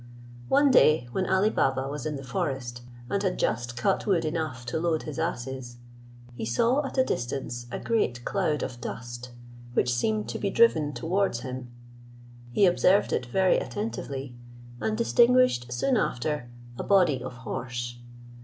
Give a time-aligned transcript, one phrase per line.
[0.47, 4.65] One day, when Ali Baba was in the forest, and had just cut wood enough
[4.65, 5.77] to load his asses,
[6.33, 9.29] he saw at a distance a great cloud of dust,
[9.73, 11.69] which seemed to be driven towards him:
[12.51, 14.33] he observed it very attentively,
[14.79, 16.49] and distinguished soon after
[16.79, 17.99] a body of horse.